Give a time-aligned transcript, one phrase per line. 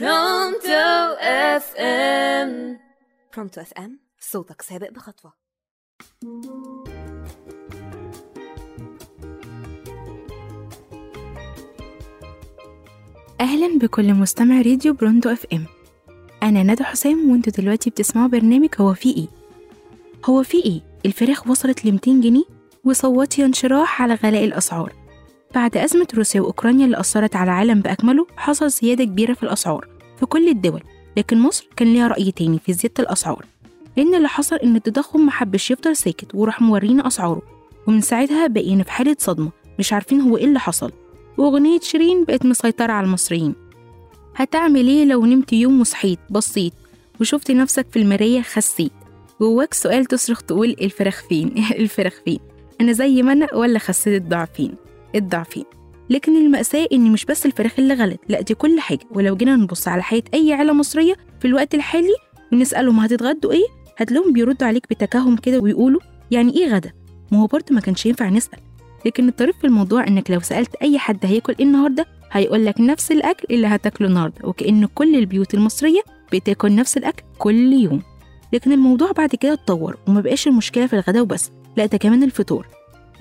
[0.00, 2.78] Pronto FM
[3.34, 5.32] Pronto FM صوتك سابق بخطوة.
[13.40, 15.66] أهلا بكل مستمع راديو Pronto FM
[16.42, 19.28] أنا ندى حسام وانتوا دلوقتي بتسمعوا برنامج هو في إيه؟
[20.24, 22.44] هو في إيه؟ الفراخ وصلت ل 200 جنيه
[22.84, 25.01] وصوتي انشراح على غلاء الأسعار.
[25.54, 29.88] بعد أزمة روسيا وأوكرانيا اللي أثرت على العالم بأكمله حصل زيادة كبيرة في الأسعار
[30.20, 30.82] في كل الدول
[31.16, 33.44] لكن مصر كان ليها رأي تاني في زيادة الأسعار
[33.96, 37.42] لأن اللي حصل إن التضخم محبش يفضل ساكت وراح مورينا أسعاره
[37.86, 40.92] ومن ساعتها بقينا في حالة صدمة مش عارفين هو إيه اللي حصل
[41.38, 43.54] وأغنية شيرين بقت مسيطرة على المصريين.
[44.36, 46.72] هتعمل إيه لو نمت يوم وصحيت بصيت
[47.20, 48.92] وشفت نفسك في المراية خسيت؟
[49.40, 52.38] جواك سؤال تصرخ تقول الفراخ فين؟ الفراخ فين؟
[52.80, 54.74] أنا زي ما أنا ولا خسيت الضعفين؟
[55.14, 55.64] الضعفين.
[56.10, 59.06] لكن المأساة إن مش بس الفراخ اللي غلت لا دي كل حاجة.
[59.10, 62.14] ولو جينا نبص على حياة أي عيلة مصرية في الوقت الحالي
[62.52, 63.64] ونسألهم هتتغدوا إيه؟
[63.98, 66.00] هتلاقيهم بيردوا عليك بتكهم كده ويقولوا
[66.30, 66.92] يعني إيه غدا؟
[67.32, 68.58] ما هو برضه ما كانش ينفع نسأل.
[69.06, 73.12] لكن الطريف في الموضوع إنك لو سألت أي حد هياكل إيه النهاردة هيقول لك نفس
[73.12, 74.48] الأكل اللي هتاكله النهاردة.
[74.48, 76.00] وكأن كل البيوت المصرية
[76.32, 78.02] بتاكل نفس الأكل كل يوم.
[78.52, 82.66] لكن الموضوع بعد كده اتطور وما بقاش المشكلة في الغدا وبس لا ده كمان الفطور.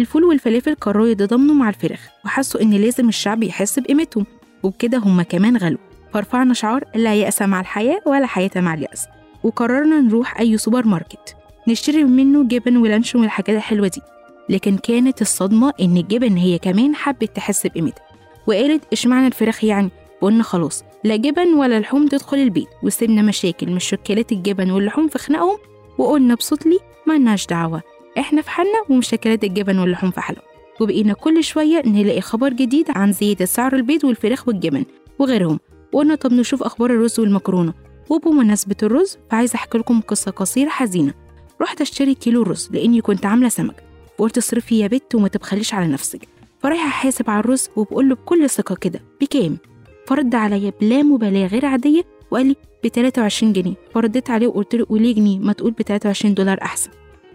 [0.00, 4.26] الفول والفلافل قرروا يتضامنوا مع الفراخ وحسوا إن لازم الشعب يحس بقيمتهم
[4.62, 5.78] وبكده هما كمان غلوا.
[6.12, 9.06] فرفعنا شعار لا يأس مع الحياة ولا حياة مع اليأس
[9.44, 11.36] وقررنا نروح أي سوبر ماركت
[11.68, 14.00] نشتري منه جبن ولانشون والحاجات الحلوة دي.
[14.48, 18.04] لكن كانت الصدمة إن الجبن هي كمان حبت تحس بقيمتها.
[18.46, 19.90] وقالت إشمعنى الفراخ يعني؟
[20.20, 25.18] وقلنا خلاص لا جبن ولا لحوم تدخل البيت وسيبنا مشاكل مش شكلات الجبن واللحوم في
[25.18, 25.58] خناقهم
[25.98, 27.82] وقلنا بصوت لي مالناش دعوة.
[28.20, 30.42] إحنا في حالنا ومشكلات الجبن واللحوم في حالهم
[30.80, 34.84] وبقينا كل شوية نلاقي خبر جديد عن زيادة سعر البيض والفراخ والجبن
[35.18, 35.60] وغيرهم.
[35.92, 37.74] وقلنا طب نشوف أخبار الرز والمكرونة.
[38.10, 41.14] وبمناسبة الرز فعايزة أحكي لكم قصة قصيرة حزينة.
[41.62, 43.84] رحت أشتري كيلو رز لأني كنت عاملة سمك.
[44.18, 46.28] وقلت اصرفي يا بت وما تبخليش على نفسك.
[46.58, 49.58] فرايحة أحاسب على الرز وبقول له بكل ثقة كده بكام؟
[50.06, 53.74] فرد عليا بلا مبالاة غير عادية وقال لي ب 23 جنيه.
[53.94, 56.90] فرديت عليه وقلت له وليه جنيه ما تقول ب 23 دولار أحسن.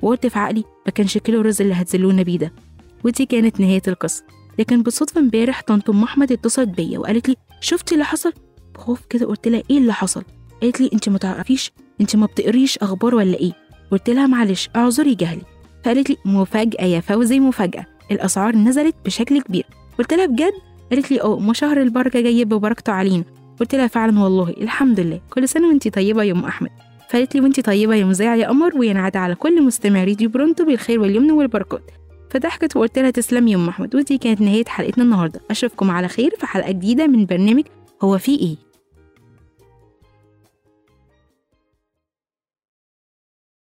[0.06, 2.54] وقلت في عقلي ما كانش كيلو الرز اللي هتذلونا بيه ده.
[3.04, 4.24] ودي كانت نهاية القصة.
[4.60, 8.34] لكن بالصدفة امبارح طنط أم أحمد اتصلت بيا وقالت لي شفتي اللي حصل؟
[8.76, 10.24] بخوف كده قلت لها إيه اللي حصل؟
[10.62, 11.72] قالت لي أنت ما تعرفيش
[12.02, 13.52] أنت ما بتقريش أخبار ولا إيه؟
[13.92, 15.42] قلت لها معلش أعذري جهلي.
[15.84, 17.86] فقالت لي مفاجأة يا فوزي مفاجأة.
[18.12, 19.66] الأسعار نزلت بشكل كبير.
[20.00, 20.54] قلت لها بجد؟
[20.92, 23.24] قالت لي آه ما شهر البركة جاي ببركته علينا.
[23.60, 25.22] قلت لها فعلا والله الحمد لله.
[25.30, 26.70] كل سنة وانت طيبة يا أم أحمد.
[27.10, 31.00] فقالت لي وانت طيبة يا مذيعة يا قمر وينعاد على كل مستمع راديو برونتو بالخير
[31.00, 31.92] واليمن والبركات.
[32.30, 35.42] فضحكت وقلت لها تسلم يا أم أحمد ودي كانت نهاية حلقتنا النهارده.
[35.52, 37.64] أشوفكم على خير في حلقة جديدة من برنامج
[38.02, 38.56] هو في إيه.